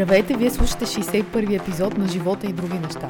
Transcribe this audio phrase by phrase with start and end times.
[0.00, 3.08] Здравейте, вие слушате 61-и епизод на Живота и други неща.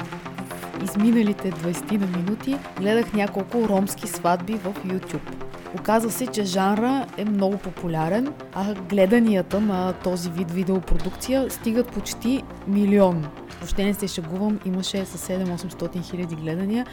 [0.83, 5.43] Изминалите 20 на минути гледах няколко ромски сватби в YouTube.
[5.79, 12.43] Оказва се, че жанра е много популярен, а гледанията на този вид видеопродукция стигат почти
[12.67, 13.27] милион.
[13.59, 16.85] Въобще не се шагувам, имаше с 7-800 хиляди гледания.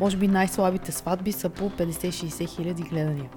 [0.00, 3.30] Може би най-слабите сватби са по 50-60 хиляди гледания.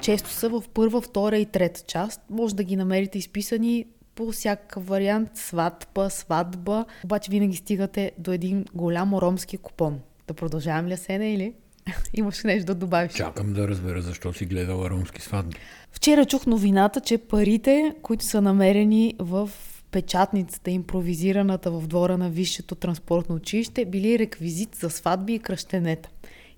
[0.00, 2.20] Често са в първа, втора и трета част.
[2.30, 8.64] Може да ги намерите изписани по всякакъв вариант, сватба, сватба, обаче винаги стигате до един
[8.74, 10.00] голям ромски купон.
[10.28, 11.54] Да продължавам ли сене или
[12.14, 13.12] имаш нещо да добавиш?
[13.12, 15.56] Чакам да разбера защо си гледала ромски сватби.
[15.92, 19.50] Вчера чух новината, че парите, които са намерени в
[19.90, 26.08] печатницата, импровизираната в двора на Висшето транспортно училище, били реквизит за сватби и кръщенета.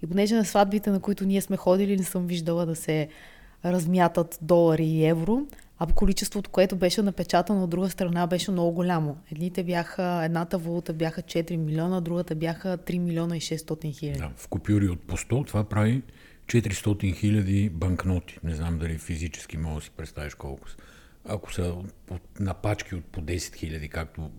[0.03, 3.09] И понеже на сватбите, на които ние сме ходили, не съм виждала да се
[3.65, 5.47] размятат долари и евро,
[5.79, 9.17] а количеството, което беше напечатано от друга страна, беше много голямо.
[9.33, 14.19] Едните бяха, едната валута бяха 4 милиона, другата бяха 3 милиона и 600 хиляди.
[14.19, 16.03] Да, в купюри от по 100 това прави
[16.47, 18.39] 400 хиляди банкноти.
[18.45, 20.77] Не знам дали физически мога да си представиш колко са.
[21.25, 21.75] Ако са
[22.41, 24.31] на пачки от по 10 хиляди, както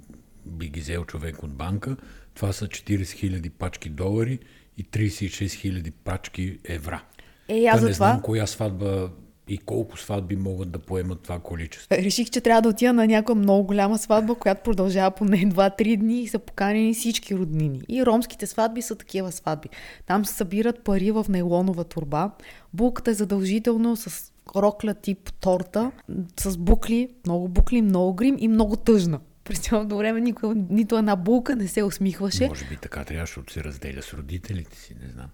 [0.45, 1.97] би ги взел човек от банка,
[2.33, 4.39] това са 40 хиляди пачки долари
[4.77, 7.03] и 36 хиляди пачки евра.
[7.47, 9.09] Е, аз за не това знам коя сватба
[9.49, 11.95] и колко сватби могат да поемат това количество.
[11.95, 16.21] реших, че трябва да отида на някаква много голяма сватба, която продължава поне 2-3 дни
[16.21, 17.81] и са поканени всички роднини.
[17.89, 19.69] И ромските сватби са такива сватби.
[20.05, 22.31] Там се събират пари в нейлонова турба.
[22.73, 25.91] Булката е задължително с рокля тип торта,
[26.39, 29.19] с букли, много букли, много грим и много тъжна.
[29.43, 32.47] През цялото време никой, нито една булка не се усмихваше.
[32.47, 35.27] Може би така трябваше да се разделя с родителите си, не знам.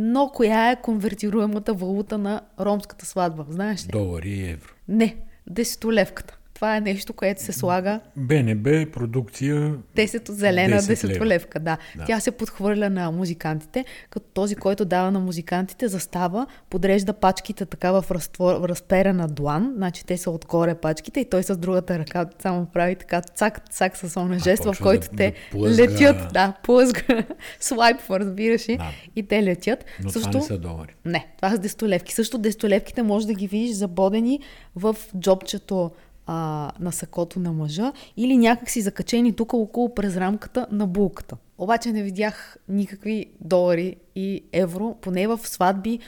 [0.00, 3.46] Но коя е конвертируемата валута на ромската сватба?
[3.48, 3.90] Знаеш ли?
[3.90, 4.72] Долари и евро.
[4.88, 5.16] Не,
[5.46, 6.38] десетолевката.
[6.58, 11.60] Това е нещо, което се слага БНБ, продукция 10 зелена 10 десетолевка.
[11.60, 11.78] Да.
[11.96, 12.04] Да.
[12.04, 17.92] Тя се подхвърля на музикантите, като този, който дава на музикантите, застава, подрежда пачките така
[17.92, 22.26] в, разтвор, в разперена длан, значи те са отгоре пачките и той с другата ръка
[22.42, 25.82] само прави така цак, цак с оня жест, в който да- те да плъзга.
[25.82, 26.32] летят.
[26.32, 27.02] Да, плъзга.
[27.60, 28.76] Слайпва, разбираш ли?
[28.76, 28.90] Да.
[29.16, 29.84] И те летят.
[30.04, 30.28] Но Също...
[30.30, 30.94] това не са долари.
[31.04, 32.14] Не, това са десетолевки.
[32.14, 34.40] Също десетолевките може да ги видиш забодени
[34.76, 35.90] в джобчето
[36.30, 41.36] а, на сакото на мъжа или някак си закачени тук около през рамката на булката.
[41.58, 45.98] Обаче не видях никакви долари и евро, поне в сватби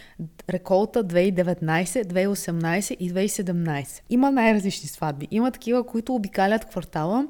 [0.51, 4.01] реколта 2019, 2018 и 2017.
[4.11, 5.29] Има най-различни сватби.
[5.31, 7.27] Има такива, които обикалят квартала.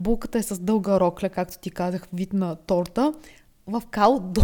[0.00, 3.12] Булката е с дълга рокля, както ти казах, вид на торта,
[3.66, 4.42] в кал до,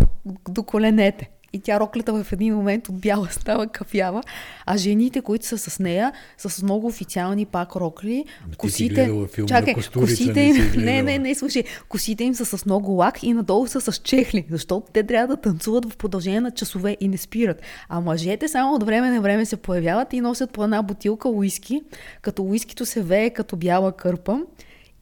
[0.49, 1.31] до коленете.
[1.53, 4.23] И тя роклята в един момент от бяла става кафява,
[4.67, 8.25] а жените, които са с нея, са с много официални пак рокли.
[8.61, 12.67] Ти си гледала филм Чакай, косите им, не, не, не, слушай, косите им са с
[12.67, 16.51] много лак и надолу са с чехли, защото те трябва да танцуват в продължение на
[16.51, 17.63] часове и не спират.
[17.89, 21.83] А мъжете само от време на време се появяват и носят по една бутилка уиски,
[22.23, 24.41] като уискито се вее като бяла кърпа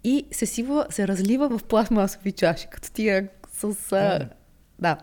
[0.05, 3.93] и се сива, се разлива в пластмасови чаши, като тия с...
[3.93, 4.29] А,
[4.79, 4.97] да,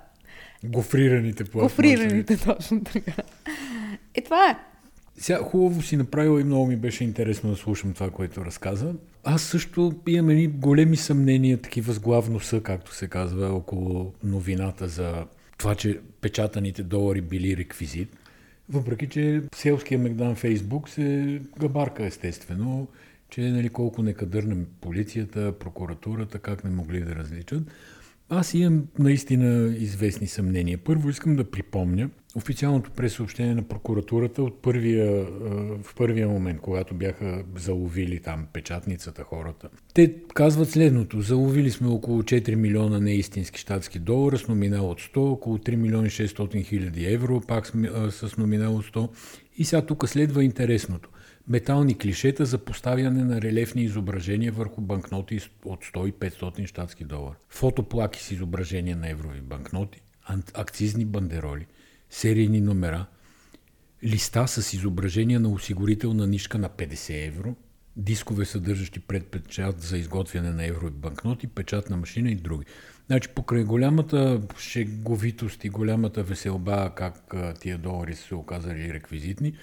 [0.64, 1.96] Гофрираните пластмасови.
[1.96, 3.14] гофрираните точно така.
[4.14, 4.58] Е, това е.
[5.18, 8.94] Сега хубаво си направила и много ми беше интересно да слушам това, което разказа.
[9.24, 14.88] Аз също имам едни големи съмнения, такива с главно са, както се казва, около новината
[14.88, 15.26] за
[15.58, 18.10] това, че печатаните долари били реквизит.
[18.70, 22.88] Въпреки, че селския Мегдан Фейсбук се габарка естествено,
[23.30, 27.64] че нали, колко некадърна полицията, прокуратурата, как не могли да различат.
[28.36, 30.78] Аз имам наистина известни съмнения.
[30.78, 35.26] Първо искам да припомня официалното пресъобщение на прокуратурата от първия,
[35.84, 39.70] в първия момент, когато бяха заловили там печатницата хората.
[39.94, 41.22] Те казват следното.
[41.22, 46.08] Заловили сме около 4 милиона неистински щатски долара с номинал от 100, около 3 милиона
[46.08, 47.68] 600 хиляди евро, пак
[48.10, 49.10] с номинал от 100.
[49.58, 51.10] И сега тук следва интересното.
[51.48, 57.36] Метални клишета за поставяне на релефни изображения върху банкноти от 100 и 500 щатски долара.
[57.50, 61.68] Фотоплаки с изображения на еврови банкноти, ан- акцизни бандероли,
[62.10, 63.06] серийни номера,
[64.04, 67.56] листа с изображения на осигурителна нишка на 50 евро,
[67.96, 72.66] дискове съдържащи предпечат за изготвяне на еврови банкноти, печатна машина и други.
[73.08, 79.54] Значи покрай голямата шеговитост и голямата веселба, как тия долари са се оказали реквизитни,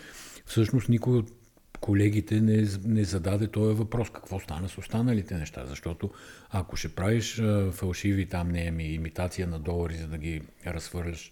[0.47, 1.40] всъщност никой от
[1.81, 4.11] колегите не, не зададе този въпрос.
[4.11, 5.67] Какво стана с останалите неща?
[5.67, 6.11] Защото
[6.51, 7.43] ако ще правиш
[7.73, 11.31] фалшиви там, не ами, имитация на долари, за да ги разхвърляш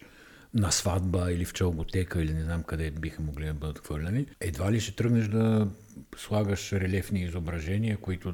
[0.53, 4.71] на сватба или в чалготека или не знам къде биха могли да бъдат хвърляни, едва
[4.71, 5.67] ли ще тръгнеш да
[6.17, 8.33] слагаш релефни изображения, които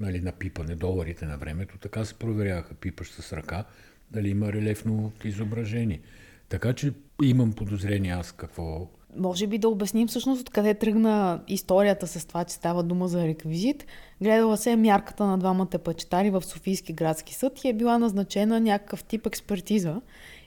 [0.00, 3.64] нали, на пипане доларите на времето, така се проверяха пипаш с ръка,
[4.10, 6.00] дали има релефно изображение.
[6.48, 6.92] Така че
[7.22, 12.54] имам подозрение аз какво може би да обясним всъщност откъде тръгна историята с това, че
[12.54, 13.86] става дума за реквизит.
[14.20, 19.04] Гледала се мярката на двамата пъчетари в Софийски градски съд и е била назначена някакъв
[19.04, 20.00] тип експертиза.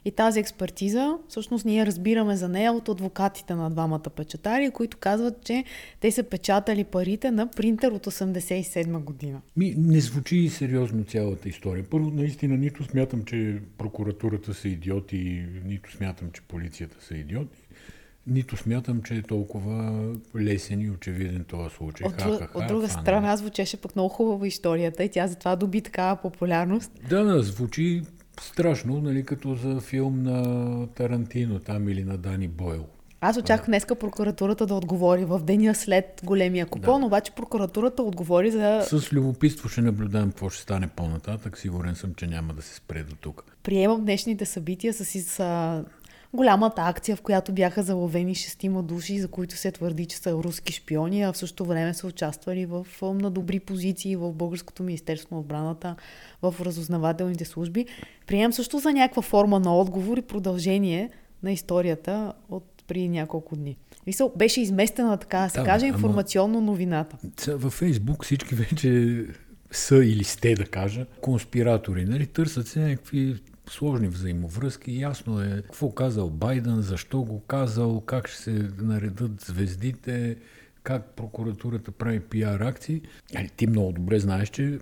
[0.05, 5.43] И тази експертиза, всъщност ние разбираме за нея от адвокатите на двамата печатари, които казват,
[5.45, 5.63] че
[5.99, 9.41] те са печатали парите на принтер от 87 година.
[9.57, 11.85] Ми, не звучи сериозно цялата история.
[11.89, 17.57] Първо, наистина, нито смятам, че прокуратурата са идиоти, нито смятам, че полицията са идиоти.
[18.27, 22.07] Нито смятам, че е толкова лесен и очевиден този случай.
[22.07, 25.55] От, ха, ха, от друга ха, страна звучеше пък много хубава историята и тя затова
[25.55, 26.91] доби такава популярност.
[27.09, 28.01] Да, да, звучи
[28.41, 32.85] страшно, нали, като за филм на Тарантино там или на Дани Бойл.
[33.21, 37.07] Аз очаквах днеска прокуратурата да отговори в деня след големия купон, да.
[37.07, 38.81] обаче прокуратурата отговори за...
[38.81, 41.57] С любопитство ще наблюдавам какво ще стане по-нататък.
[41.57, 43.43] Сигурен съм, че няма да се спре до тук.
[43.63, 45.39] Приемам днешните събития с, с
[46.33, 50.73] голямата акция, в която бяха заловени шестима души, за които се твърди, че са руски
[50.73, 55.41] шпиони, а в същото време са участвали в, на добри позиции в Българското министерство на
[55.41, 55.95] отбраната,
[56.41, 57.85] в разузнавателните служби.
[58.27, 61.09] Приемам също за някаква форма на отговор и продължение
[61.43, 63.77] на историята от при няколко дни.
[64.07, 67.17] Мисъл, беше изместена, така да се да, каже, информационно новината.
[67.47, 69.23] Във Фейсбук всички вече
[69.71, 72.05] са или сте, да кажа, конспиратори.
[72.05, 72.25] Нали?
[72.25, 73.35] Търсят се някакви
[73.69, 74.99] сложни взаимовръзки.
[74.99, 80.37] Ясно е какво казал Байден, защо го казал, как ще се наредат звездите,
[80.83, 83.01] как прокуратурата прави пиар акции.
[83.57, 84.79] Ти много добре знаеш, че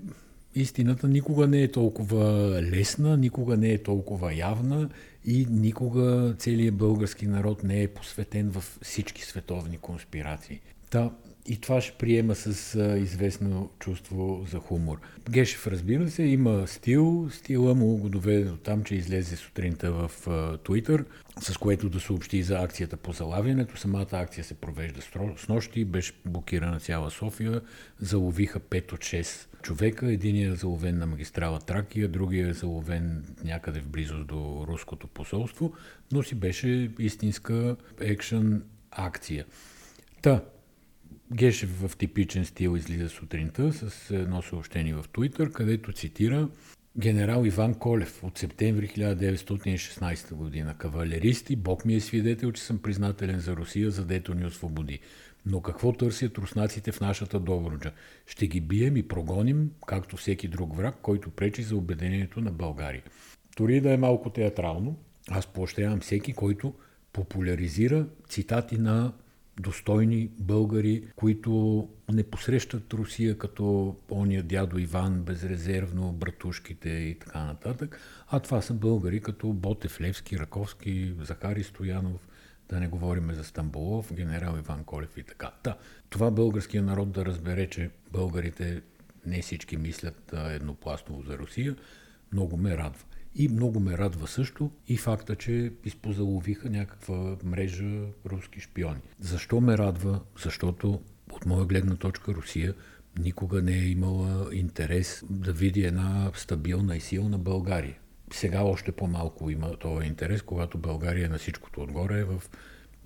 [0.55, 2.23] истината никога не е толкова
[2.61, 4.89] лесна, никога не е толкова явна
[5.25, 10.61] и никога целият български народ не е посветен в всички световни конспирации.
[10.89, 11.11] Та,
[11.47, 15.00] и това ще приема с а, известно чувство за хумор.
[15.30, 17.30] Гешев, разбира се, има стил.
[17.31, 20.12] Стила му го доведе до там, че излезе сутринта в
[20.63, 21.06] Твитър,
[21.39, 23.77] с което да съобщи за акцията по залавянето.
[23.77, 25.01] Самата акция се провежда
[25.38, 27.62] с нощи, беше блокирана цяла София.
[28.00, 30.12] Заловиха 5 от 6 човека.
[30.12, 35.74] Единият е заловен на магистрала Тракия, другия е заловен някъде в близост до руското посолство,
[36.12, 39.45] но си беше истинска екшен акция.
[40.21, 40.41] Та,
[41.33, 46.50] Гешев в типичен стил излиза сутринта с едно съобщение в Твитър, където цитира
[46.98, 50.75] генерал Иван Колев от септември 1916 година.
[50.77, 55.00] Кавалеристи, Бог ми е свидетел, че съм признателен за Русия, задето ни освободи.
[55.45, 57.92] Но какво търсят руснаците в нашата Добруджа?
[58.27, 63.04] Ще ги бием и прогоним, както всеки друг враг, който пречи за обединението на България.
[63.57, 64.98] Дори да е малко театрално,
[65.30, 66.74] аз поощрявам всеки, който
[67.13, 69.13] популяризира цитати на
[69.59, 77.99] достойни българи, които не посрещат Русия като ония дядо Иван, безрезервно, братушките и така нататък,
[78.27, 82.27] а това са българи като Ботев, Левски, Раковски, Захари Стоянов,
[82.69, 85.51] да не говорим за Стамбулов, генерал Иван Колев и така.
[85.63, 85.77] Та,
[86.09, 88.81] това българския народ да разбере, че българите
[89.25, 91.75] не всички мислят еднопластово за Русия,
[92.33, 93.03] много ме радва.
[93.36, 99.01] И много ме радва също и факта, че изпозаловиха някаква мрежа руски шпиони.
[99.20, 100.22] Защо ме радва?
[100.44, 101.01] Защото
[101.32, 102.74] от моя гледна точка Русия
[103.20, 107.98] никога не е имала интерес да види една стабилна и силна България.
[108.34, 112.44] Сега още по-малко има този интерес, когато България на всичкото отгоре е в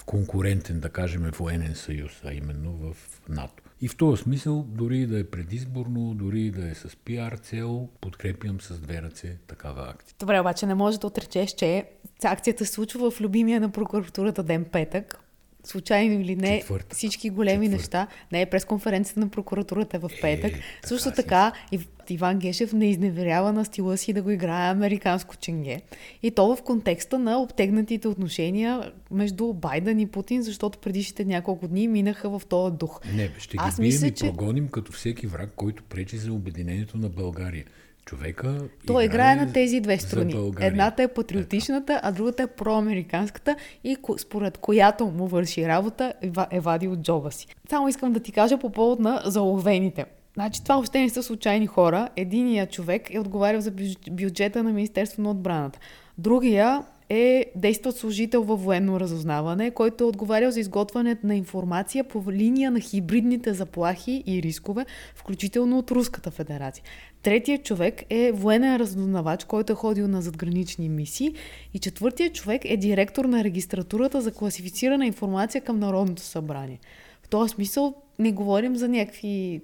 [0.06, 2.96] конкурентен, да кажем, военен съюз, а именно в
[3.30, 3.64] НАТО.
[3.82, 8.62] И в този смисъл, дори да е предизборно, дори да е с пиар цел, подкрепям
[8.62, 10.16] с две ръце такава акция.
[10.20, 11.86] Добре, обаче не може да отречеш, че
[12.24, 15.20] акцията се случва в любимия на прокуратурата ден петък,
[15.64, 16.96] случайно или не, Четвъртък.
[16.96, 17.80] всички големи Четвъртък.
[17.80, 18.08] неща.
[18.32, 20.52] Не е през-конференцията на прокуратурата в петък.
[20.52, 24.72] Е, така Също така, и Иван Гешев не изневерява на стила си да го играе
[24.72, 25.82] американско ченге.
[26.24, 31.88] И то в контекста на обтегнатите отношения между Байден и Путин, защото предишните няколко дни
[31.88, 33.00] минаха в този дух.
[33.16, 34.26] Не, ще ги Аз бием мисля, и че...
[34.26, 37.66] прогоним като всеки враг, който пречи за обединението на България
[38.10, 38.58] човека.
[38.88, 40.52] Той играе, на тези две страни.
[40.60, 46.14] Едната е патриотичната, а другата е проамериканската и според която му върши работа
[46.52, 47.48] е вади от джоба си.
[47.70, 50.06] Само искам да ти кажа по повод на заловените.
[50.34, 52.10] Значи това въобще не са случайни хора.
[52.16, 53.72] Единият човек е отговарял за
[54.12, 55.80] бюджета на Министерство на отбраната.
[56.18, 62.32] Другия е действат служител във военно разузнаване, който е отговарял за изготвянето на информация по
[62.32, 64.86] линия на хибридните заплахи и рискове,
[65.16, 66.84] включително от Руската федерация.
[67.24, 71.34] Третият човек е военен разузнавач, който е ходил на задгранични мисии.
[71.74, 76.80] И четвъртият човек е директор на регистратурата за класифицирана информация към Народното събрание.
[77.24, 79.62] В този смисъл не говорим за някакви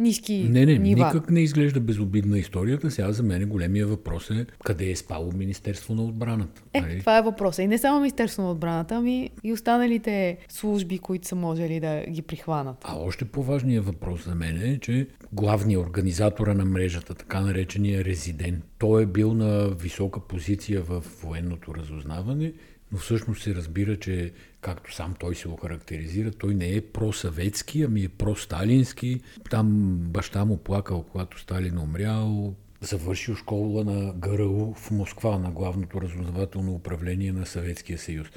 [0.00, 1.06] ниски Не, не, нива.
[1.06, 2.90] никак не изглежда безобидна историята.
[2.90, 6.62] Сега за мен големия въпрос е къде е спало Министерство на отбраната.
[6.72, 7.00] Е, нали?
[7.00, 7.62] това е въпросът.
[7.62, 12.22] И не само Министерство на отбраната, ами и останалите служби, които са можели да ги
[12.22, 12.76] прихванат.
[12.82, 18.64] А още по-важният въпрос за мен е, че главният организатора на мрежата, така наречения резидент,
[18.78, 22.52] той е бил на висока позиция в военното разузнаване,
[22.92, 28.04] но всъщност се разбира, че както сам той се охарактеризира, той не е просъветски, ами
[28.04, 29.20] е просталински.
[29.50, 36.00] Там баща му плакал, когато Сталин умрял, завършил школа на ГРУ в Москва, на главното
[36.00, 38.28] разузнавателно управление на Съветския съюз.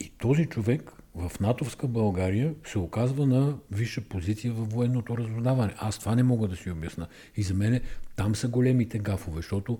[0.00, 5.74] И този човек в натовска България се оказва на висша позиция във военното разузнаване.
[5.78, 7.06] Аз това не мога да си обясна.
[7.36, 7.80] И за мен
[8.16, 9.78] там са големите гафове, защото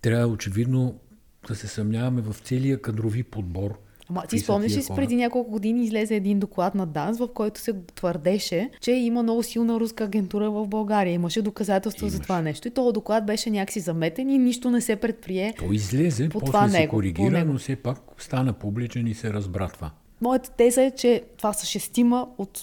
[0.00, 1.00] трябва очевидно
[1.48, 3.78] да се съмняваме в целия кадрови подбор.
[4.08, 7.60] Ама ти спомняш ли си, преди няколко години излезе един доклад на ДАНС, в който
[7.60, 11.12] се твърдеше, че има много силна руска агентура в България.
[11.12, 12.22] Имаше доказателства за Имаше.
[12.22, 12.68] това нещо.
[12.68, 15.54] И този доклад беше някакси заметен и нищо не се предприе.
[15.58, 17.52] Той излезе, По после това се него, коригира, него.
[17.52, 19.90] но все пак стана публичен и се разбра това.
[20.20, 22.60] Моята теза е, че това са шестима от,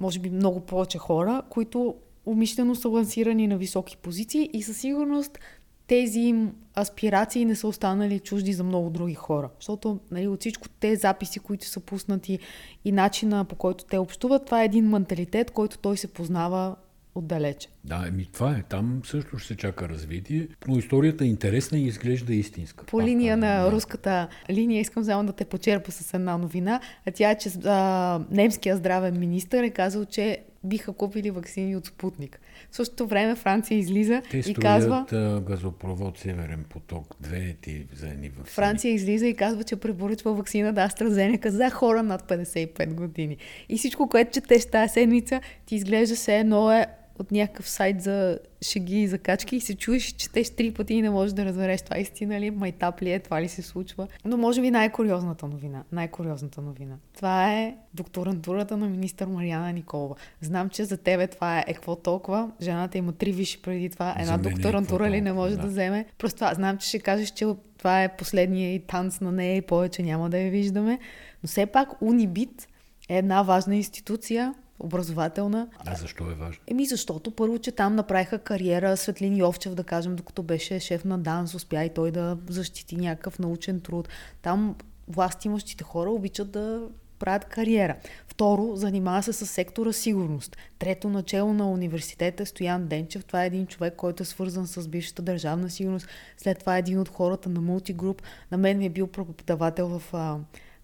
[0.00, 1.94] може би, много повече хора, които
[2.26, 5.38] умишлено са лансирани на високи позиции и със сигурност
[5.86, 9.50] тези им аспирации не са останали чужди за много други хора.
[9.60, 12.38] Защото нали, от всичко те записи, които са пуснати
[12.84, 16.76] и начина по който те общуват, това е един менталитет, който той се познава
[17.14, 17.68] отдалече.
[17.84, 18.62] Да, еми това е.
[18.68, 22.84] Там също ще се чака развитие, но историята е интересна и изглежда истинска.
[22.84, 23.72] По Пак линия на да.
[23.72, 28.20] руската линия искам само да те почерпа с една новина, а тя е, че а,
[28.30, 32.40] немския здравен министр е казал, че биха купили вакцини от Спутник.
[32.70, 38.08] В същото време Франция излиза Те и казва, а, газопровод Северен поток 2 ти за
[38.08, 38.54] едни ваксини.
[38.54, 43.36] Франция излиза и казва, че препоръчва вакцина да AstraZeneca за хора над 55 години.
[43.68, 46.86] И всичко, което четеш тази седмица, ти изглежда се едно е
[47.18, 51.02] от някакъв сайт за шеги и закачки и се чуеш, и четеш три пъти и
[51.02, 54.08] не можеш да разбереш това истина ли, майтап ли е, това ли се случва.
[54.24, 56.96] Но може би най-куриозната новина, най-куриозната новина.
[57.16, 60.14] Това е докторантурата на министър Марияна Николова.
[60.40, 62.50] Знам, че за тебе това е, е какво толкова.
[62.62, 64.16] Жената има три виши преди това.
[64.18, 65.62] Една е докторантура какво ли не може да.
[65.62, 66.06] да вземе.
[66.18, 67.46] Просто това, знам, че ще кажеш, че
[67.78, 70.98] това е последния и танц на нея и повече няма да я виждаме.
[71.42, 72.68] Но все пак Унибит
[73.08, 75.68] е една важна институция, образователна.
[75.78, 76.62] А защо е важно?
[76.66, 81.18] Еми защото първо, че там направиха кариера Светлин Йовчев, да кажем, докато беше шеф на
[81.18, 84.08] ДАНС, успя и той да защити някакъв научен труд.
[84.42, 84.76] Там
[85.08, 87.96] власт имащите хора обичат да правят кариера.
[88.28, 90.56] Второ, занимава се с сектора сигурност.
[90.78, 93.24] Трето, начало на университета е Стоян Денчев.
[93.24, 96.08] Това е един човек, който е свързан с бившата държавна сигурност.
[96.36, 98.22] След това е един от хората на мултигруп.
[98.52, 100.14] На мен ми е бил преподавател в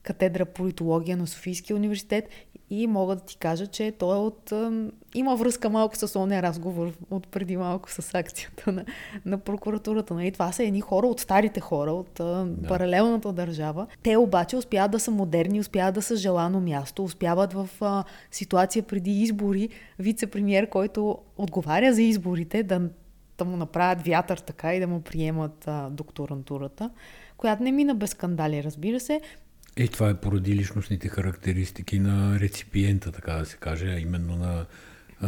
[0.02, 2.28] катедра политология на Софийския университет
[2.70, 4.52] и мога да ти кажа, че той е от...
[5.14, 8.84] има връзка малко с ония разговор от преди малко с акцията на,
[9.24, 10.14] на прокуратурата.
[10.14, 10.32] Нали?
[10.32, 12.68] Това са едни хора от старите хора, от да.
[12.68, 13.86] паралелната държава.
[14.02, 18.82] Те обаче успяват да са модерни, успяват да са желано място, успяват в а, ситуация
[18.82, 19.68] преди избори
[20.00, 22.80] вице-премьер, който отговаря за изборите, да,
[23.38, 26.90] да му направят вятър така и да му приемат а, докторантурата,
[27.36, 29.20] която не мина без скандали, разбира се.
[29.76, 34.66] Е, това е поради личностните характеристики на реципиента, така да се каже, а именно на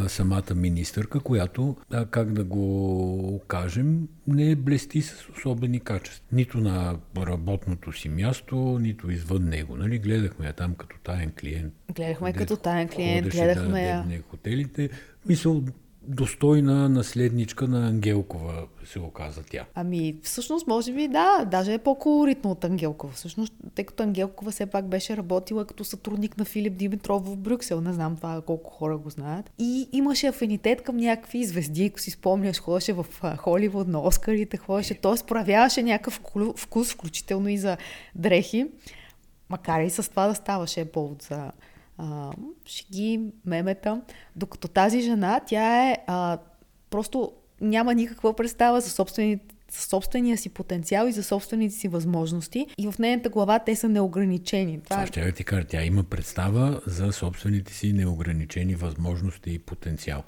[0.08, 6.24] самата министърка, която, а, как да го кажем, не блести с особени качества.
[6.32, 9.76] Нито на работното си място, нито извън него.
[9.76, 9.98] Нали?
[9.98, 11.74] Гледахме я там като таен клиент.
[11.94, 14.02] Гледахме като таен клиент, гледахме да я.
[14.02, 14.90] дебне хотелите.
[15.28, 15.62] Мисъл,
[16.06, 19.64] достойна наследничка на Ангелкова се оказа тя.
[19.74, 23.12] Ами, всъщност, може би, да, даже е по-колоритно от Ангелкова.
[23.12, 27.80] Всъщност, тъй като Ангелкова все пак беше работила като сътрудник на Филип Димитров в Брюксел.
[27.80, 29.50] Не знам това колко хора го знаят.
[29.58, 33.06] И имаше афинитет към някакви звезди, ако си спомняш, ходеше в
[33.36, 35.26] Холивуд на Оскарите, ходеше, т.е.
[35.26, 36.20] проявяваше някакъв
[36.56, 37.76] вкус, включително и за
[38.14, 38.66] дрехи.
[39.48, 41.52] Макар и с това да ставаше повод за
[41.98, 42.32] а,
[42.66, 44.00] шеги, мемета.
[44.36, 46.38] Докато тази жена, тя е а,
[46.90, 52.66] просто няма никаква представа за собствените собствения си потенциал и за собствените си възможности.
[52.78, 54.80] И в нейната глава те са неограничени.
[54.80, 60.22] Това ще ти кажа, тя има представа за собствените си неограничени възможности и потенциал.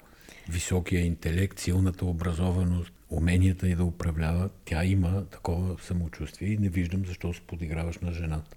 [0.49, 7.05] Високия интелект, силната образованост, уменията и да управлява, тя има такова самочувствие и не виждам
[7.05, 8.55] защо се подиграваш на жената.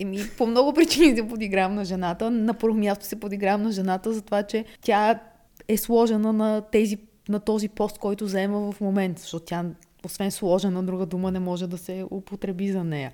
[0.00, 2.30] Еми, по много причини се подигравам на жената.
[2.30, 5.20] На първо място се подигравам на жената за това, че тя
[5.68, 9.64] е сложена на, тези, на този пост, който заема в момента, защото тя,
[10.04, 13.12] освен сложена, друга дума не може да се употреби за нея.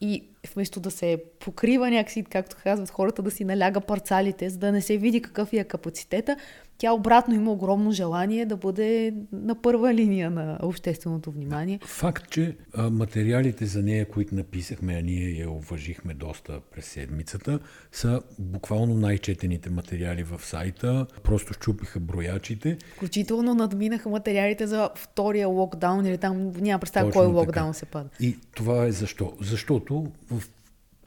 [0.00, 4.72] И вместо да се покрива някакси, както казват хората, да си наляга парцалите, за да
[4.72, 6.36] не се види какъв е капацитета,
[6.80, 11.78] Тя обратно има огромно желание да бъде на първа линия на общественото внимание.
[11.84, 12.56] Факт, че
[12.90, 17.58] материалите за нея, които написахме, а ние я уважихме доста през седмицата,
[17.92, 21.06] са буквално най-четените материали в сайта.
[21.22, 22.78] Просто щупиха броячите.
[22.96, 28.08] Включително надминаха материалите за втория локдаун или там няма представа кой локдаун се пада.
[28.20, 29.32] И това е защо?
[29.40, 30.42] Защото в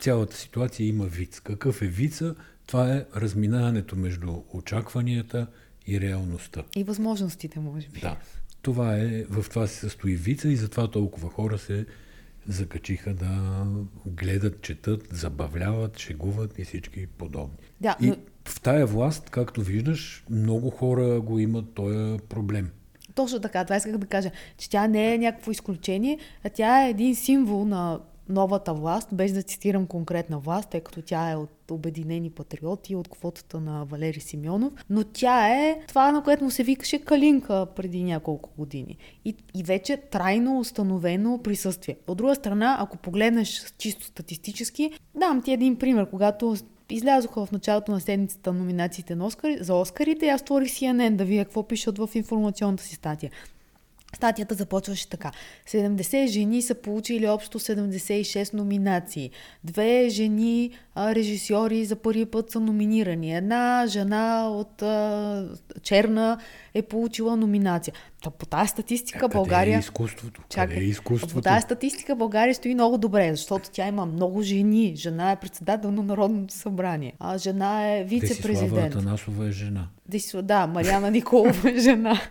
[0.03, 1.39] цялата ситуация има виц.
[1.39, 2.35] Какъв е вица?
[2.65, 5.47] Това е разминаването между очакванията
[5.87, 6.63] и реалността.
[6.75, 7.99] И възможностите, може би.
[7.99, 8.17] Да.
[8.61, 11.85] Това е, в това се състои вица и затова толкова хора се
[12.47, 13.65] закачиха да
[14.05, 17.57] гледат, четат, забавляват, шегуват и всички подобни.
[17.81, 18.15] Да, и но...
[18.45, 22.69] в тая власт, както виждаш, много хора го имат този проблем.
[23.15, 26.89] Точно така, това исках да кажа, че тя не е някакво изключение, а тя е
[26.89, 27.99] един символ на
[28.29, 33.07] новата власт, без да цитирам конкретна власт, тъй като тя е от Обединени патриоти, от
[33.07, 38.03] квотата на Валери Симеонов, но тя е това, на което му се викаше Калинка преди
[38.03, 38.97] няколко години.
[39.25, 41.97] И, и вече трайно установено присъствие.
[42.07, 46.55] От друга страна, ако погледнеш чисто статистически, дам ти един пример, когато
[46.89, 51.45] излязоха в началото на седмицата номинациите на Оскар, за Оскарите, аз створих CNN да видя
[51.45, 53.31] какво пишат в информационната си статия.
[54.15, 55.31] Статията започваше така.
[55.67, 59.31] 70 жени са получили общо 76 номинации.
[59.63, 63.35] Две жени а, режисьори за първи път са номинирани.
[63.35, 65.47] Една жена от а,
[65.83, 66.39] Черна
[66.73, 67.93] е получила номинация.
[68.23, 69.75] Та по тази статистика а, България...
[69.77, 70.41] Е изкуството?
[70.49, 71.33] Чакай, къде е изкуството?
[71.33, 74.93] По тази статистика България стои много добре, защото тя има много жени.
[74.95, 77.13] Жена е председател на Народното събрание.
[77.19, 78.69] А жена е вице-президент.
[78.69, 79.87] Десислава Атанасова е жена.
[80.09, 82.21] Десислава, да, Мариана Николова е жена.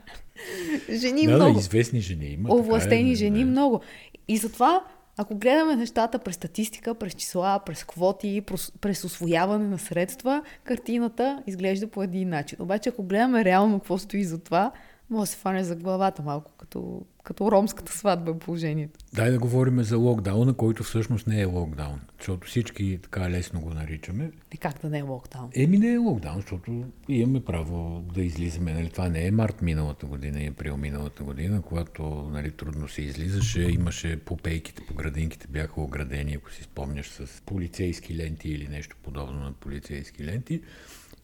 [1.01, 1.55] жени да, много.
[1.55, 2.55] Да, известни жени има.
[2.55, 3.51] Овластени е, жени да.
[3.51, 3.81] много.
[4.29, 4.85] И затова,
[5.17, 8.43] ако гледаме нещата през статистика, през числа, през квоти,
[8.81, 12.59] през освояване на средства, картината изглежда по един начин.
[12.61, 14.73] Обаче, ако гледаме реално какво стои за това,
[15.13, 19.01] може да се фане за главата малко, като, като ромската сватба е положението.
[19.13, 23.71] Дай да говорим за локдауна, който всъщност не е локдаун, защото всички така лесно го
[23.71, 24.31] наричаме.
[24.53, 25.51] И как да не е локдаун?
[25.55, 28.73] Еми не е локдаун, защото имаме право да излизаме.
[28.75, 28.91] Нали?
[28.91, 33.63] Това не е март миналата година и април миналата година, когато нали, трудно се излизаше.
[33.63, 39.41] Имаше попейките по градинките, бяха оградени, ако си спомняш, с полицейски ленти или нещо подобно
[39.41, 40.63] на полицейски ленти.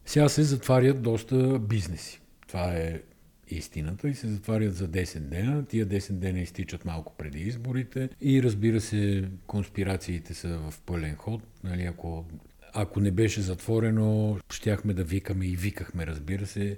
[0.05, 2.21] Сега се затварят доста бизнеси.
[2.47, 3.01] Това е
[3.51, 5.65] истината и се затварят за 10 дена.
[5.65, 11.41] Тия 10 дена изтичат малко преди изборите и разбира се, конспирациите са в пълен ход.
[11.63, 12.25] Нали, ако,
[12.73, 16.77] ако не беше затворено, щяхме да викаме и викахме, разбира се.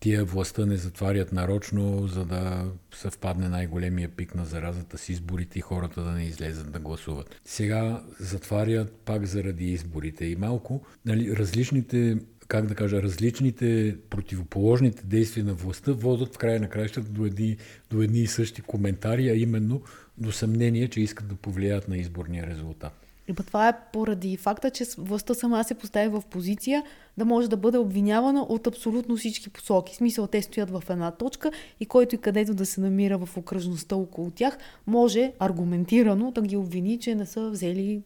[0.00, 2.64] Тия властта не затварят нарочно, за да
[2.94, 7.40] съвпадне най-големия пик на заразата с изборите и хората да не излезат да гласуват.
[7.44, 12.16] Сега затварят пак заради изборите и малко нали, различните
[12.48, 17.30] как да кажа, различните противоположните действия на властта водят в края на краищата до
[17.90, 19.82] до едни и същи коментари, а именно
[20.18, 23.06] до съмнение, че искат да повлияят на изборния резултат.
[23.28, 26.82] И това е поради факта, че властта сама се постави в позиция
[27.18, 29.92] да може да бъде обвинявана от абсолютно всички посоки.
[29.92, 33.36] В смисъл, те стоят в една точка и който и където да се намира в
[33.36, 38.02] окръжността около тях, може аргументирано да ги обвини, че не са взели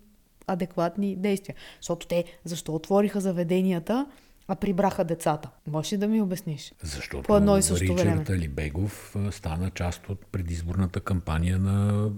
[0.46, 1.54] адекватни действия.
[1.80, 4.06] Защото те защо отвориха заведенията,
[4.50, 5.50] а прибраха децата.
[5.66, 6.72] Можеш ли да ми обясниш?
[6.82, 8.24] Защото По едно и също Ричард време.
[8.28, 12.08] Алибегов стана част от предизборната кампания на,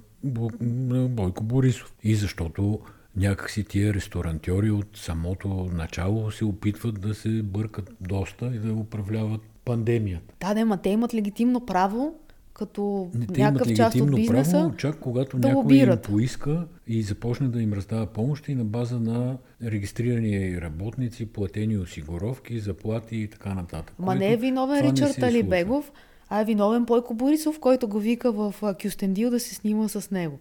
[0.60, 1.94] на Бойко Борисов.
[2.02, 2.80] И защото
[3.16, 9.40] някакси тия ресторантьори от самото начало се опитват да се бъркат доста и да управляват
[9.64, 10.34] пандемията.
[10.40, 12.14] Да, да, ма те имат легитимно право
[12.62, 16.08] като Не, те някакъв имат част от бизнеса право, чак когато да някой лобират.
[16.08, 22.58] им поиска и започне да им раздава помощи на база на регистрирани работници, платени осигуровки,
[22.58, 23.94] заплати и така нататък.
[23.98, 25.28] Ма не е виновен Ричард случва.
[25.28, 25.92] Алибегов,
[26.28, 30.38] а е виновен Бойко Борисов, който го вика в Кюстендил да се снима с него.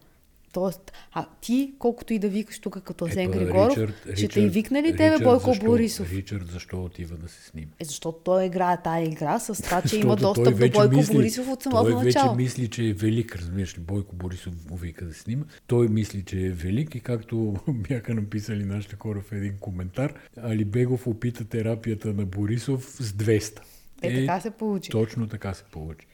[0.51, 4.39] Тоест, а ти, колкото и да викаш тук като Асен Ето, Григоров, Ричард- ще те
[4.39, 6.11] и Ричард- викне ли тебе Ричард Бойко защо- Борисов?
[6.11, 7.67] Ричард защо отива да се снима?
[7.79, 11.15] Е, защото той играе тая игра с това, че има той достъп до Бойко мисли-
[11.15, 12.29] Борисов от самото той начало.
[12.29, 15.43] вече мисли, че е велик, разбираш ли, Бойко Борисов му вика да снима.
[15.67, 21.07] Той мисли, че е велик и както бяха написали нашите хора в един коментар, Алибегов
[21.07, 23.59] опита терапията на Борисов с 200.
[24.03, 24.91] Е, така се получи.
[24.91, 26.07] Точно така се получи.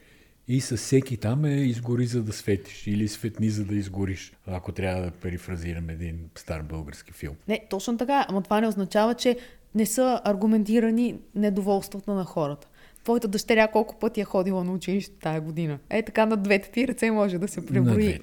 [0.48, 4.72] И със всеки там е изгори за да светиш или светни за да изгориш, ако
[4.72, 7.36] трябва да перифразирам един стар български филм.
[7.48, 8.26] Не, точно така.
[8.30, 9.38] Ама това не означава, че
[9.76, 12.68] не са аргументирани недоволствата на хората.
[13.08, 15.80] Твоята дъщеря колко пъти е ходила на училище тая година.
[15.90, 18.20] Е така на двете ти ръце може да се преброи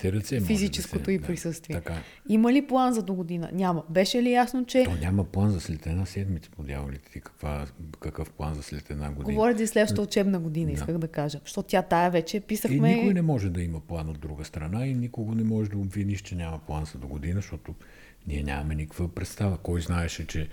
[0.47, 1.77] физическото да се, и присъствие.
[1.77, 1.99] Да, така.
[2.29, 3.51] Има ли план за до година?
[3.53, 3.85] Няма.
[3.89, 4.85] Беше ли ясно, че...
[4.85, 7.67] То няма план за след една седмица, подявалите ти каква,
[8.01, 9.35] какъв план за след една година.
[9.35, 11.39] Говоря за следващата учебна година, исках да, да кажа.
[11.45, 12.93] Защото тя тая вече писахме...
[12.93, 15.79] И никой не може да има план от друга страна и никого не може да
[15.79, 17.75] обвиниш, че няма план за до година, защото
[18.27, 19.59] ние нямаме никаква представа.
[19.59, 20.49] Кой знаеше, че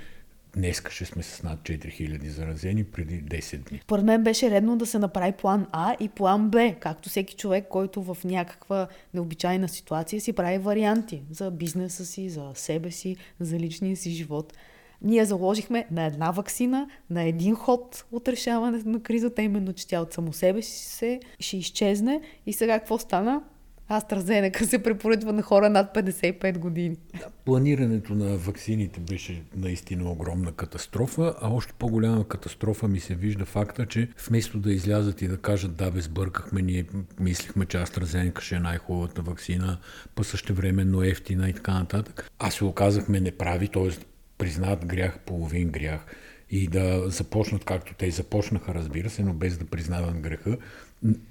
[0.56, 3.80] Днеска ще сме с над 4000 заразени преди 10 дни.
[3.84, 7.68] Според мен беше редно да се направи план А и план Б, както всеки човек,
[7.70, 13.60] който в някаква необичайна ситуация си прави варианти за бизнеса си, за себе си, за
[13.60, 14.54] личния си живот.
[15.02, 20.02] Ние заложихме на една вакцина, на един ход от решаването на кризата, именно че тя
[20.02, 22.22] от само себе си се ще изчезне.
[22.46, 23.42] И сега какво стана?
[23.92, 26.96] AstraZeneca се препоръчва на хора над 55 години.
[27.46, 33.86] Планирането на ваксините беше наистина огромна катастрофа, а още по-голяма катастрофа ми се вижда факта,
[33.86, 36.86] че вместо да излязат и да кажат да, безбъркахме, ние
[37.20, 39.78] мислихме, че AstraZeneca ще е най-хубавата вакцина,
[40.16, 42.30] по същевременно ефтина и така нататък.
[42.40, 43.90] А се оказахме неправи, т.е.
[44.38, 46.06] признат грях, половин грях
[46.50, 50.58] и да започнат както те започнаха, разбира се, но без да признават греха,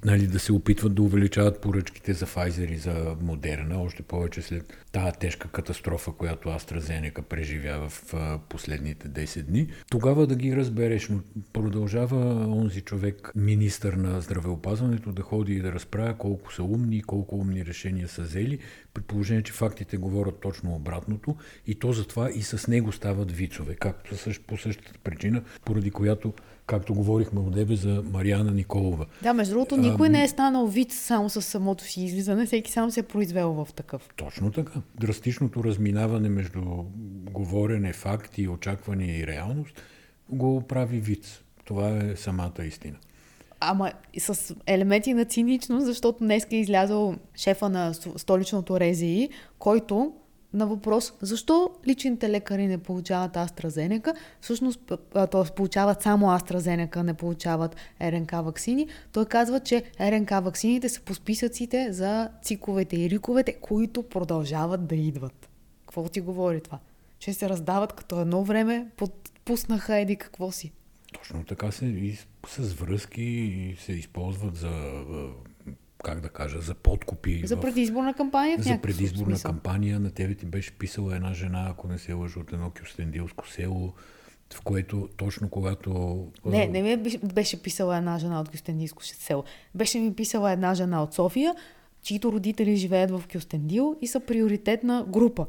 [0.04, 4.76] нали, да се опитват да увеличават поръчките за Pfizer и за Модерна, още повече след
[4.92, 8.14] тази тежка катастрофа, която AstraZeneca преживя в
[8.48, 9.68] последните 10 дни.
[9.90, 11.20] Тогава да ги разбереш, но
[11.52, 12.16] продължава
[12.48, 17.66] онзи човек, министър на здравеопазването, да ходи и да разправя колко са умни, колко умни
[17.66, 18.58] решения са взели,
[18.94, 23.74] при положение, че фактите говорят точно обратното и то затова и с него стават вицове,
[23.74, 24.14] както
[24.46, 26.34] по същата причина, поради която
[26.70, 29.06] както говорихме от тебе за Мариана Николова.
[29.22, 32.72] Да, между другото, никой а, не е станал вид само с самото си излизане, всеки
[32.72, 34.08] сам се е произвел в такъв.
[34.16, 34.72] Точно така.
[35.00, 36.60] Драстичното разминаване между
[37.30, 39.82] говорене, факти, очаквания и реалност
[40.28, 41.42] го прави вид.
[41.64, 42.96] Това е самата истина.
[43.60, 49.28] Ама с елементи на цинично, защото днес е излязъл шефа на столичното РЗИ,
[49.58, 50.12] който
[50.52, 54.80] на въпрос защо личните лекари не получават AstraZeneca, всъщност
[55.14, 55.54] т.е.
[55.54, 61.92] получават само AstraZeneca, не получават РНК вакцини, той казва, че РНК вакцините са по списъците
[61.92, 65.48] за циковете и риковете, които продължават да идват.
[65.80, 66.78] Какво ти говори това?
[67.18, 70.72] Че се раздават като едно време, подпуснаха еди какво си.
[71.12, 74.94] Точно така се и с връзки и се използват за
[76.04, 77.42] как да кажа, за подкупи.
[77.46, 78.58] За предизборна кампания?
[78.58, 79.50] В за предизборна смисъл.
[79.50, 80.00] кампания.
[80.00, 83.92] На тебе ти беше писала една жена, ако не се лъжа, от едно кюстендилско село,
[84.54, 86.26] в което точно когато...
[86.44, 86.96] Не, не ми
[87.34, 89.44] беше писала една жена от Кюстендилско село.
[89.74, 91.54] Беше ми писала една жена от София,
[92.02, 95.46] чието родители живеят в Кюстендил и са приоритетна група.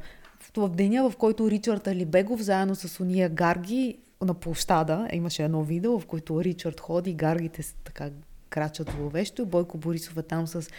[0.58, 6.00] В деня, в който Ричард Алибегов заедно с уния Гарги на площада, имаше едно видео,
[6.00, 8.10] в което Ричард ходи, гаргите така
[8.52, 9.46] крачат зловещо.
[9.46, 10.70] Бойко Борисов е там с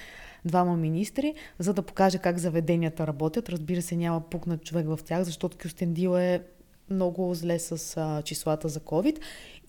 [0.45, 3.49] двама министри, за да покаже как заведенията работят.
[3.49, 6.43] Разбира се, няма пукнат човек в тях, защото Кюстендил е
[6.91, 9.19] много зле с а, числата за COVID.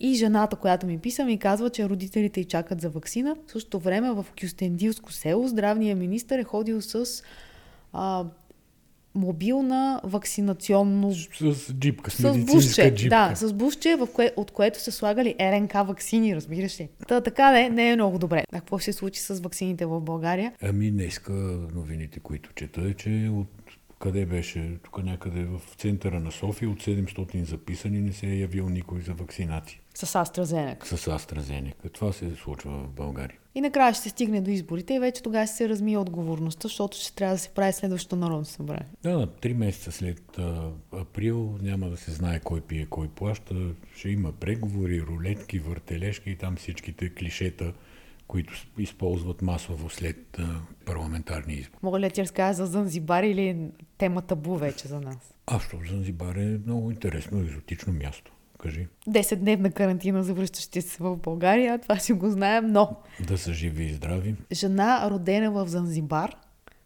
[0.00, 3.36] И жената, която ми писа, ми казва, че родителите й чакат за вакцина.
[3.46, 7.22] В същото време в Кюстендилско село здравният министр е ходил с
[7.92, 8.24] а,
[9.14, 11.14] мобилна вакцинационно...
[11.14, 13.08] С, с джипка, с, с бушче, джипка.
[13.08, 16.88] Да, с бушче, в кое, от което са слагали РНК вакцини, разбираш ли?
[17.08, 18.44] Та, така не, не е много добре.
[18.52, 20.52] А какво ще се случи с вакцините в България?
[20.62, 21.32] Ами днеска
[21.74, 23.48] новините, които чета е, че от
[23.98, 28.68] къде беше, тук някъде в центъра на София, от 700 записани не се е явил
[28.68, 29.80] никой за вакцинати.
[29.94, 30.84] С AstraZeneca.
[30.84, 31.92] С AstraZeneca.
[31.92, 33.38] Това се случва в България.
[33.54, 37.14] И накрая ще се стигне до изборите и вече тогава се размие отговорността, защото ще
[37.14, 38.86] трябва да се прави следващото народно събрание.
[39.02, 43.54] Да, три месеца след а, април няма да се знае кой пие, кой плаща.
[43.96, 47.72] Ще има преговори, рулетки, въртележки и там всичките клишета,
[48.28, 50.38] които използват масово след
[50.84, 51.78] парламентарни избори.
[51.82, 55.34] Мога ли да ти разкажа за Занзибар или темата бу вече за нас?
[55.46, 58.32] А, що Занзибар е много интересно, екзотично място.
[58.58, 58.88] Кажи.
[59.08, 62.96] 10-дневна карантина за връщащи се в България, това си го знаем, но...
[63.28, 64.34] Да са живи и здрави.
[64.52, 66.36] Жена, родена в Занзибар,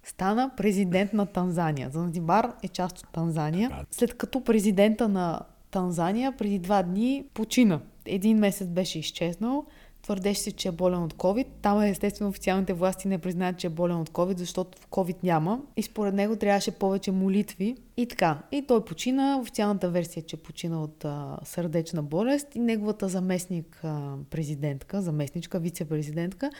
[0.05, 1.91] стана президент на Танзания.
[1.91, 3.87] Занзибар е част от Танзания.
[3.91, 7.81] След като президента на Танзания преди два дни почина.
[8.07, 9.67] Един месец беше изчезнал,
[10.03, 11.47] Твърдеше се, че е болен от COVID.
[11.63, 15.61] Там естествено официалните власти не признаят, че е болен от COVID, защото COVID няма.
[15.77, 17.77] И според него трябваше повече молитви.
[17.97, 18.39] И така.
[18.53, 19.39] И той почина.
[19.41, 22.55] Официалната версия е, че почина от а, сърдечна болест.
[22.55, 26.51] И неговата заместник а, президентка, заместничка, вице-президентка,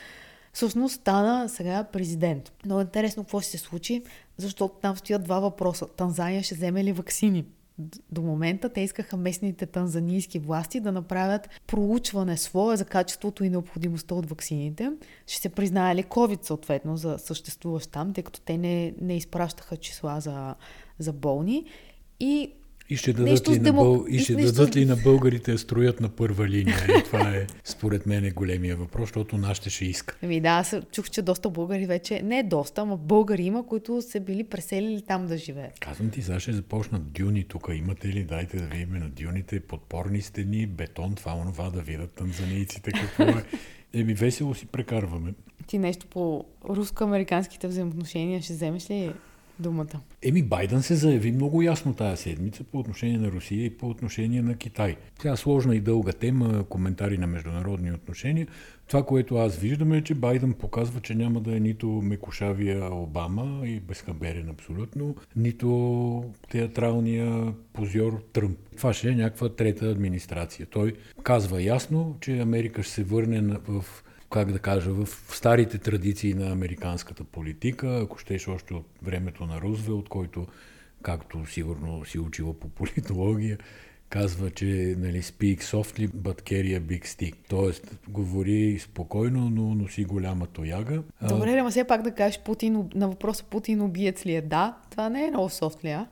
[0.53, 2.51] всъщност стана сега президент.
[2.65, 4.03] Много интересно какво ще се случи,
[4.37, 5.87] защото там стоят два въпроса.
[5.87, 7.45] Танзания ще вземе ли вакцини?
[8.11, 8.69] До момента.
[8.69, 14.91] Те искаха местните танзанийски власти да направят проучване свое за качеството и необходимостта от ваксините.
[15.27, 19.77] Ще се признае ли COVID съответно за съществуващ там, тъй като те не, не изпращаха
[19.77, 20.55] числа за,
[20.99, 21.65] за болни.
[22.19, 22.51] И
[22.89, 24.05] и ще дадат, ли, на, бъл...
[24.09, 24.51] и ще нещо...
[24.51, 26.77] дадат ли на българите строят на първа линия?
[26.99, 30.17] И това е, според мен, е големия въпрос, защото нашите ще иска.
[30.23, 34.19] Ами да, аз чух, че доста българи вече, не доста, но българи има, които са
[34.19, 35.79] били преселили там да живеят.
[35.79, 37.69] Казвам ти, сега ще започнат дюни тук.
[37.73, 38.23] Имате ли?
[38.23, 43.43] Дайте да видим на дюните, подпорни стени, бетон, това, онова, да видят танзанийците какво е.
[43.93, 45.33] Еми, весело си прекарваме.
[45.67, 49.11] Ти нещо по руско-американските взаимоотношения ще вземеш ли
[49.59, 49.99] думата.
[50.21, 54.41] Еми, Байден се заяви много ясно тази седмица по отношение на Русия и по отношение
[54.41, 54.95] на Китай.
[55.19, 58.47] Тя е сложна и дълга тема, коментари на международни отношения.
[58.87, 63.67] Това, което аз виждам е, че Байден показва, че няма да е нито мекошавия Обама
[63.67, 68.57] и безхаберен абсолютно, нито театралния позор Тръмп.
[68.77, 70.65] Това ще е някаква трета администрация.
[70.65, 70.93] Той
[71.23, 73.85] казва ясно, че Америка ще се върне в
[74.29, 79.61] как да кажа, в старите традиции на американската политика, ако щеш още от времето на
[79.61, 80.47] Рузвелт, който,
[81.01, 83.57] както сигурно си учила по политология,
[84.09, 87.35] казва, че нали, speak softly, but carry a big stick.
[87.49, 91.03] Тоест, говори спокойно, но носи голяма тояга.
[91.29, 94.41] Добре, ама все пак да кажеш Путин, на въпроса Путин убиец ли е?
[94.41, 96.07] Да, това не е много софтли, а?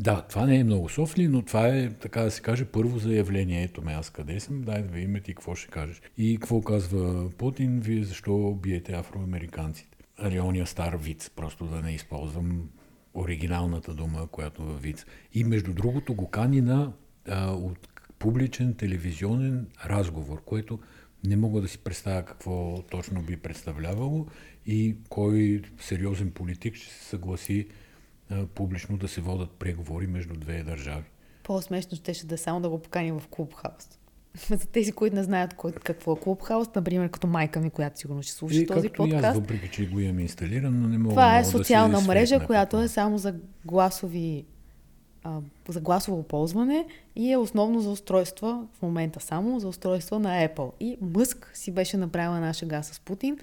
[0.00, 3.62] Да, това не е много софли, но това е, така да се каже, първо заявление.
[3.62, 6.02] Ето ме аз къде съм, дай да видим ти какво ще кажеш.
[6.18, 9.96] И какво казва Путин, вие защо биете афроамериканците?
[10.42, 12.70] Ония стар виц, просто да не използвам
[13.14, 15.06] оригиналната дума, която във виц.
[15.32, 16.92] И между другото го кани на
[17.28, 20.78] а, от публичен телевизионен разговор, което
[21.24, 24.26] не мога да си представя какво точно би представлявало
[24.66, 27.68] и кой сериозен политик ще се съгласи
[28.54, 31.04] публично да се водат преговори между две държави.
[31.42, 33.88] По-смешно ще да е само да го покани в клубхаус.
[34.48, 38.22] За тези, които не знаят кой, какво е клубхаус, например, като майка ми, която сигурно
[38.22, 39.24] ще слуша и този подкаст.
[39.24, 42.80] Аз, въпреки че го имам инсталиран, но не мога Това е социална да мрежа, която
[42.80, 44.44] е само за гласови
[45.24, 50.48] а, за гласово ползване и е основно за устройства, в момента само за устройства на
[50.48, 50.72] Apple.
[50.80, 53.38] И Мъск си беше направила една шега с Путин,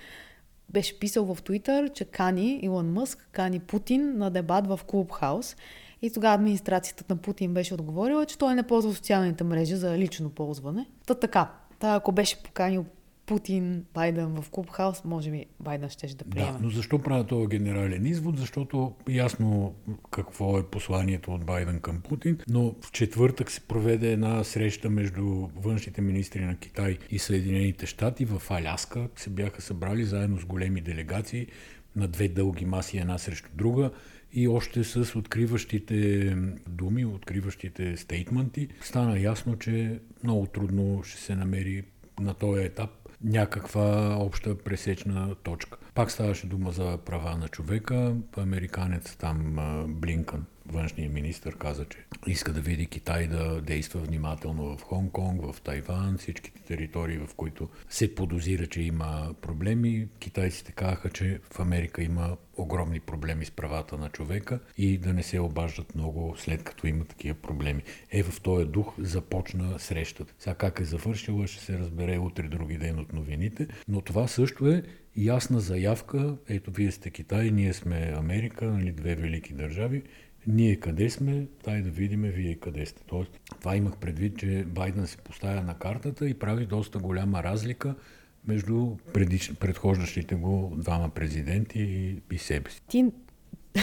[0.70, 5.56] беше писал в Твитър, че кани Илон Мъск, кани Путин на дебат в Клубхаус.
[6.02, 10.30] И тогава администрацията на Путин беше отговорила, че той не ползва социалните мрежи за лично
[10.30, 10.86] ползване.
[11.08, 11.52] Та така.
[11.80, 12.86] Та, ако беше поканил
[13.28, 16.52] Путин, Байден в Клубхаус, може би Байден ще да приема.
[16.52, 18.38] Да, но защо правя този генерален извод?
[18.38, 19.76] Защото ясно
[20.12, 25.48] какво е посланието от Байден към Путин, но в четвъртък се проведе една среща между
[25.56, 29.10] външните министри на Китай и Съединените щати в Аляска.
[29.16, 31.48] Се бяха събрали заедно с големи делегации
[31.96, 33.92] на две дълги маси, една срещу друга
[34.34, 36.30] и още с откриващите
[36.70, 41.84] думи, откриващите стейтменти, стана ясно, че много трудно ще се намери
[42.20, 42.90] на този етап
[43.24, 45.78] някаква обща пресечна точка.
[45.96, 48.16] Пак ставаше дума за права на човека.
[48.38, 49.56] Американец там
[49.88, 55.62] Блинкън, външния министр, каза, че иска да види Китай да действа внимателно в Хонг-Конг, в
[55.62, 60.08] Тайван, всичките територии, в които се подозира, че има проблеми.
[60.20, 65.24] Китайците казаха, че в Америка има огромни проблеми с правата на човека и да не
[65.24, 67.84] се обаждат много след като има такива проблеми.
[68.12, 70.34] Е, в този дух започна срещата.
[70.40, 74.68] Сега как е завършила, ще се разбере утре други ден от новините, но това също
[74.68, 74.84] е
[75.18, 76.38] ясна заявка.
[76.50, 80.04] Ето, вие сте Китай, ние сме Америка, нали, две велики държави.
[80.48, 83.04] Ние къде сме, дай да видим вие къде сте.
[83.08, 87.96] Тоест, това имах предвид, че Байден се поставя на картата и прави доста голяма разлика
[88.48, 89.54] между предич...
[89.60, 92.82] предхождащите го двама президенти и, и себе си.
[92.88, 93.06] Ти,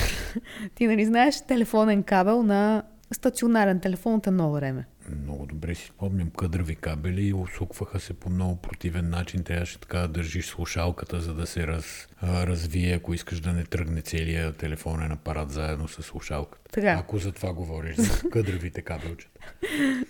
[0.74, 4.87] ти нали знаеш телефонен кабел на стационарен телефон от едно време?
[5.08, 9.44] Много добре си спомням къдрави кабели и усукваха се по много противен начин.
[9.44, 13.64] Трябваше така да държиш слушалката, за да се раз, а, развие, ако искаш да не
[13.64, 16.70] тръгне целият телефонен апарат заедно с слушалката.
[16.72, 16.96] Така.
[17.00, 19.40] Ако за това говориш, за къдравите кабелчета.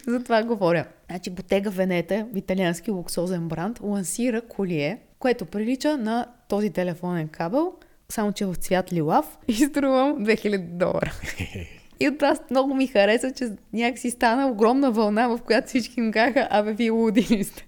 [0.06, 0.86] за това говоря.
[1.10, 7.74] Значи Ботега Венета, италиански луксозен бранд, лансира колие, което прилича на този телефонен кабел,
[8.08, 11.12] само че в цвят лилав и струвам 2000 долара.
[12.04, 16.12] И от това много ми хареса, че някакси стана огромна вълна, в която всички ми
[16.12, 17.66] казаха, абе, вие луди ли сте?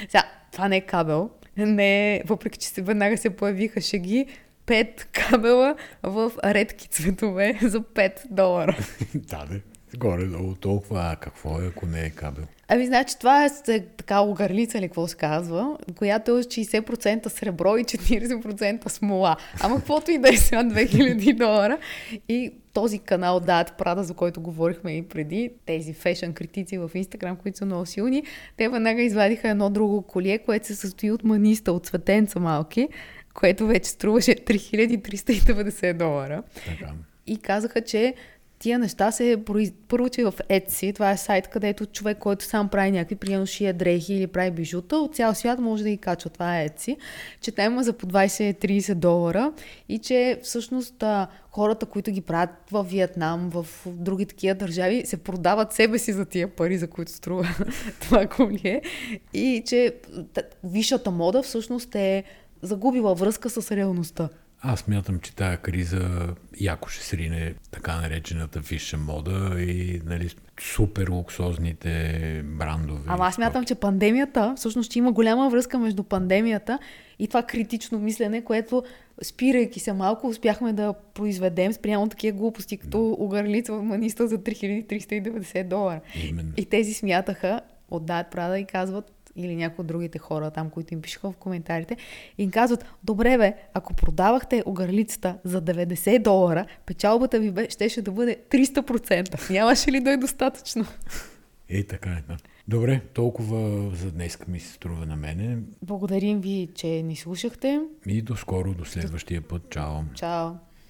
[0.00, 4.26] Сега, това не е кабел, не е, въпреки че се веднага се появиха шеги,
[4.66, 8.76] пет кабела в редки цветове за 5 долара.
[9.14, 9.60] да, да.
[9.96, 12.44] Горе-долу толкова, а какво е, ако не е кабел?
[12.68, 17.76] Ами, значи, това е, е така огърлица, или какво се казва, която е 60% сребро
[17.76, 19.36] и 40% смола.
[19.60, 21.78] Ама каквото и да е сега 2000 долара.
[22.28, 27.36] И този канал Дат Прада, за който говорихме и преди, тези фешън критици в Инстаграм,
[27.36, 28.22] които са много силни,
[28.56, 32.88] те веднага извадиха едно друго колие, което се състои от маниста, от цветенца малки,
[33.34, 36.42] което вече струваше 3390 долара.
[36.66, 36.92] Така.
[37.26, 38.14] И казаха, че
[38.58, 39.36] тия неща се
[40.12, 44.14] че в Etsy, това е сайт, където човек, който сам прави някакви, примерно шия дрехи
[44.14, 46.30] или прави бижута, от цял свят може да ги качва.
[46.30, 46.96] Това е Etsy.
[47.40, 49.52] Че те има за по 20-30 долара
[49.88, 51.04] и че всъщност
[51.50, 56.24] хората, които ги правят в Виетнам, в други такива държави, се продават себе си за
[56.24, 57.48] тия пари, за които струва
[58.00, 58.82] това колие.
[59.34, 59.94] И че
[60.64, 62.24] висшата мода всъщност е
[62.62, 64.28] загубила връзка с реалността.
[64.60, 71.08] Аз мятам, че тая криза яко ще срине така наречената висша мода и нали, супер
[71.08, 73.00] луксозните брандове.
[73.06, 76.78] Ама аз мятам, че пандемията, всъщност ще има голяма връзка между пандемията
[77.18, 78.84] и това критично мислене, което
[79.22, 85.64] спирайки се малко, успяхме да произведем спрямо такива глупости, като огърлица в маниста за 3390
[85.64, 86.00] долара.
[86.28, 86.52] Именно.
[86.56, 91.02] И тези смятаха, отдават прада и казват, или някои от другите хора там, които им
[91.02, 91.96] пишеха в коментарите,
[92.38, 98.12] им казват, добре бе, ако продавахте огърлицата за 90 долара, печалбата ви бе, щеше да
[98.12, 99.50] бъде 300%.
[99.50, 100.84] Нямаше ли да е достатъчно?
[101.68, 102.22] Е, така е.
[102.28, 102.36] Да.
[102.68, 105.58] Добре, толкова за днес ми се струва на мене.
[105.82, 107.80] Благодарим ви, че ни слушахте.
[108.06, 109.70] И до скоро, до следващия път.
[109.70, 109.94] Чао.
[110.14, 110.50] Чао.